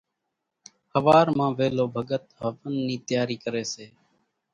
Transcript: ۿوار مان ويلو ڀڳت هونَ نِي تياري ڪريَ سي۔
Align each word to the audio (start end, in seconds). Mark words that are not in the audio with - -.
ۿوار 0.93 1.25
مان 1.37 1.51
ويلو 1.57 1.85
ڀڳت 1.95 2.23
هونَ 2.39 2.73
نِي 2.87 2.95
تياري 3.07 3.37
ڪريَ 3.43 3.63
سي۔ 3.73 3.85